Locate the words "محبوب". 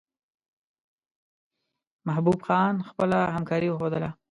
2.07-2.39